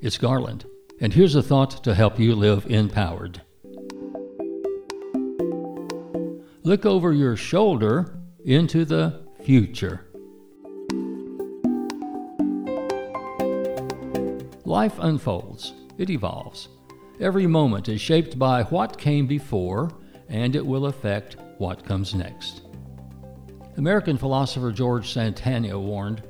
it's 0.00 0.18
Garland, 0.18 0.64
and 1.00 1.12
here's 1.12 1.34
a 1.34 1.42
thought 1.42 1.82
to 1.84 1.94
help 1.94 2.18
you 2.18 2.34
live 2.34 2.66
empowered. 2.66 3.42
Look 6.62 6.86
over 6.86 7.12
your 7.12 7.36
shoulder 7.36 8.18
into 8.44 8.84
the 8.84 9.22
future. 9.42 10.04
Life 14.64 14.98
unfolds, 14.98 15.72
it 15.96 16.10
evolves. 16.10 16.68
Every 17.20 17.46
moment 17.46 17.88
is 17.88 18.00
shaped 18.00 18.38
by 18.38 18.62
what 18.64 18.98
came 18.98 19.26
before, 19.26 19.90
and 20.28 20.54
it 20.54 20.64
will 20.64 20.86
affect 20.86 21.36
what 21.56 21.84
comes 21.84 22.14
next. 22.14 22.62
American 23.76 24.18
philosopher 24.18 24.70
George 24.70 25.12
Santayana 25.12 25.80
warned 25.80 26.22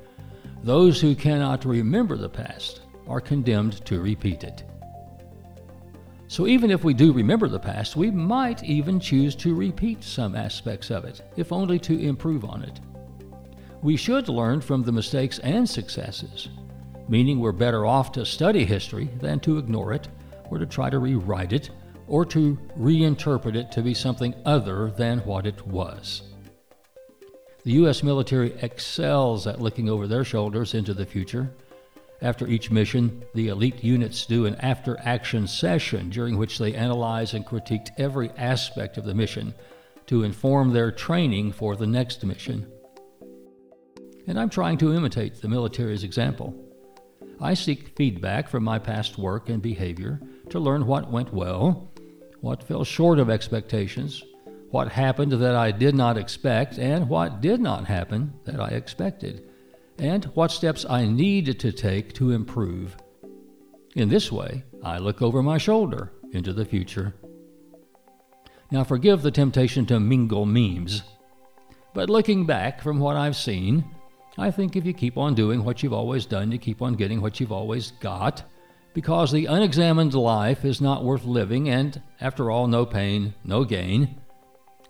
those 0.63 0.99
who 0.99 1.13
cannot 1.13 1.65
remember 1.65 2.15
the 2.15 2.29
past 2.29 2.81
are 3.09 3.19
condemned 3.19 3.83
to 3.85 3.99
repeat 3.99 4.43
it. 4.43 4.63
So, 6.27 6.45
even 6.45 6.69
if 6.69 6.83
we 6.83 6.93
do 6.93 7.11
remember 7.11 7.47
the 7.47 7.59
past, 7.59 7.95
we 7.95 8.11
might 8.11 8.63
even 8.63 8.99
choose 8.99 9.35
to 9.37 9.55
repeat 9.55 10.03
some 10.03 10.35
aspects 10.35 10.91
of 10.91 11.03
it, 11.03 11.23
if 11.35 11.51
only 11.51 11.79
to 11.79 11.99
improve 11.99 12.45
on 12.45 12.61
it. 12.61 12.79
We 13.81 13.97
should 13.97 14.29
learn 14.29 14.61
from 14.61 14.83
the 14.83 14.91
mistakes 14.91 15.39
and 15.39 15.67
successes, 15.67 16.49
meaning 17.07 17.39
we're 17.39 17.51
better 17.51 17.87
off 17.87 18.11
to 18.11 18.27
study 18.27 18.63
history 18.63 19.09
than 19.19 19.39
to 19.39 19.57
ignore 19.57 19.91
it, 19.91 20.07
or 20.51 20.59
to 20.59 20.67
try 20.67 20.91
to 20.91 20.99
rewrite 20.99 21.51
it, 21.51 21.71
or 22.07 22.25
to 22.25 22.59
reinterpret 22.77 23.55
it 23.55 23.71
to 23.71 23.81
be 23.81 23.95
something 23.95 24.35
other 24.45 24.91
than 24.91 25.19
what 25.19 25.47
it 25.47 25.65
was. 25.65 26.21
The 27.63 27.71
U.S. 27.71 28.03
military 28.03 28.53
excels 28.61 29.47
at 29.47 29.61
looking 29.61 29.89
over 29.89 30.05
their 30.05 30.23
shoulders 30.23 30.75
into 30.75 30.93
the 30.93 31.05
future 31.07 31.51
after 32.21 32.47
each 32.47 32.69
mission, 32.69 33.23
the 33.33 33.47
elite 33.47 33.83
units 33.83 34.25
do 34.25 34.45
an 34.45 34.55
after 34.55 34.97
action 34.99 35.47
session 35.47 36.09
during 36.09 36.37
which 36.37 36.57
they 36.57 36.73
analyze 36.73 37.33
and 37.33 37.45
critique 37.45 37.87
every 37.97 38.29
aspect 38.31 38.97
of 38.97 39.05
the 39.05 39.13
mission 39.13 39.53
to 40.07 40.23
inform 40.23 40.73
their 40.73 40.91
training 40.91 41.51
for 41.51 41.75
the 41.75 41.87
next 41.87 42.25
mission. 42.25 42.67
And 44.27 44.39
I'm 44.39 44.49
trying 44.49 44.77
to 44.79 44.93
imitate 44.93 45.41
the 45.41 45.47
military's 45.47 46.03
example. 46.03 46.53
I 47.39 47.53
seek 47.53 47.95
feedback 47.95 48.49
from 48.49 48.63
my 48.63 48.79
past 48.79 49.17
work 49.17 49.47
and 49.47 49.61
behavior 49.61 50.19
to 50.49 50.59
learn 50.59 50.85
what 50.85 51.09
went 51.09 51.33
well, 51.33 51.89
what 52.41 52.63
fell 52.63 52.83
short 52.83 53.17
of 53.19 53.29
expectations, 53.29 54.23
what 54.71 54.91
happened 54.91 55.31
that 55.31 55.55
I 55.55 55.71
did 55.71 55.95
not 55.95 56.17
expect, 56.17 56.77
and 56.77 57.07
what 57.07 57.39
did 57.39 57.61
not 57.61 57.85
happen 57.85 58.33
that 58.43 58.59
I 58.59 58.69
expected 58.69 59.48
and 59.99 60.25
what 60.35 60.51
steps 60.51 60.85
I 60.89 61.05
need 61.05 61.59
to 61.59 61.71
take 61.71 62.13
to 62.13 62.31
improve. 62.31 62.95
In 63.95 64.09
this 64.09 64.31
way, 64.31 64.63
I 64.83 64.97
look 64.97 65.21
over 65.21 65.43
my 65.43 65.57
shoulder 65.57 66.11
into 66.31 66.53
the 66.53 66.65
future. 66.65 67.13
Now, 68.71 68.83
forgive 68.83 69.21
the 69.21 69.31
temptation 69.31 69.85
to 69.87 69.99
mingle 69.99 70.45
memes, 70.45 71.03
but 71.93 72.09
looking 72.09 72.45
back 72.45 72.81
from 72.81 72.99
what 72.99 73.15
I've 73.15 73.35
seen, 73.35 73.83
I 74.37 74.51
think 74.51 74.75
if 74.75 74.85
you 74.85 74.93
keep 74.93 75.17
on 75.17 75.33
doing 75.33 75.63
what 75.63 75.81
you've 75.81 75.91
always 75.91 76.25
done, 76.25 76.51
you 76.51 76.59
keep 76.59 76.81
on 76.81 76.93
getting 76.93 77.19
what 77.19 77.39
you've 77.39 77.51
always 77.51 77.91
got, 77.99 78.43
because 78.93 79.31
the 79.31 79.47
unexamined 79.47 80.13
life 80.13 80.63
is 80.63 80.81
not 80.81 81.03
worth 81.03 81.25
living, 81.25 81.69
and 81.69 82.01
after 82.21 82.51
all, 82.51 82.67
no 82.67 82.85
pain, 82.85 83.33
no 83.43 83.63
gain. 83.63 84.21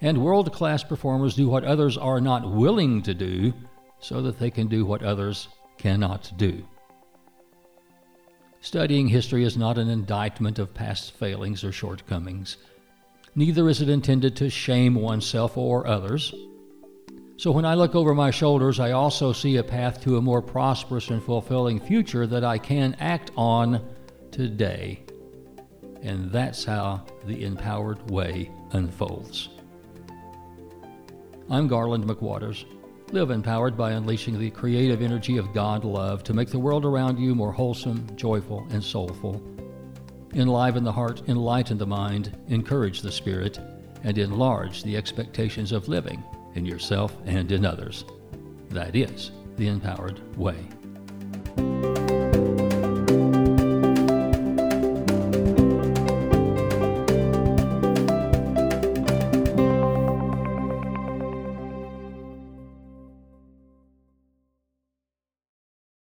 And 0.01 0.21
world 0.21 0.51
class 0.53 0.83
performers 0.83 1.35
do 1.35 1.47
what 1.47 1.63
others 1.63 1.97
are 1.97 2.21
not 2.21 2.51
willing 2.51 3.01
to 3.03 3.13
do 3.13 3.53
so 3.99 4.21
that 4.21 4.39
they 4.39 4.49
can 4.49 4.67
do 4.67 4.85
what 4.85 5.03
others 5.03 5.47
cannot 5.77 6.31
do. 6.37 6.65
Studying 8.61 9.07
history 9.07 9.43
is 9.43 9.57
not 9.57 9.77
an 9.77 9.89
indictment 9.89 10.59
of 10.59 10.73
past 10.73 11.13
failings 11.13 11.63
or 11.63 11.71
shortcomings. 11.71 12.57
Neither 13.35 13.69
is 13.69 13.81
it 13.81 13.89
intended 13.89 14.35
to 14.37 14.49
shame 14.49 14.95
oneself 14.95 15.57
or 15.57 15.87
others. 15.87 16.33
So 17.37 17.51
when 17.51 17.63
I 17.63 17.75
look 17.75 17.95
over 17.95 18.13
my 18.13 18.31
shoulders, 18.31 18.81
I 18.81 18.91
also 18.91 19.31
see 19.31 19.55
a 19.55 19.63
path 19.63 20.01
to 20.03 20.17
a 20.17 20.21
more 20.21 20.41
prosperous 20.41 21.09
and 21.09 21.23
fulfilling 21.23 21.79
future 21.79 22.27
that 22.27 22.43
I 22.43 22.57
can 22.57 22.95
act 22.99 23.31
on 23.37 23.81
today. 24.29 25.03
And 26.01 26.29
that's 26.29 26.65
how 26.65 27.05
the 27.25 27.45
empowered 27.45 28.11
way 28.11 28.51
unfolds. 28.71 29.49
I'm 31.49 31.69
Garland 31.69 32.03
McWatters. 32.03 32.65
Live 33.11 33.31
empowered 33.31 33.75
by 33.75 33.93
unleashing 33.93 34.37
the 34.37 34.51
creative 34.51 35.01
energy 35.01 35.37
of 35.37 35.51
God 35.51 35.83
love 35.83 36.23
to 36.25 36.33
make 36.33 36.49
the 36.49 36.59
world 36.59 36.85
around 36.85 37.17
you 37.17 37.33
more 37.33 37.51
wholesome, 37.51 38.05
joyful, 38.15 38.67
and 38.69 38.83
soulful. 38.83 39.41
Enliven 40.35 40.83
the 40.83 40.91
heart, 40.91 41.23
enlighten 41.27 41.79
the 41.79 41.87
mind, 41.87 42.37
encourage 42.49 43.01
the 43.01 43.11
spirit, 43.11 43.59
and 44.03 44.19
enlarge 44.19 44.83
the 44.83 44.95
expectations 44.95 45.71
of 45.71 45.87
living 45.87 46.23
in 46.53 46.67
yourself 46.67 47.17
and 47.25 47.51
in 47.51 47.65
others. 47.65 48.05
That 48.69 48.95
is 48.95 49.31
the 49.57 49.69
empowered 49.69 50.21
way. 50.37 50.67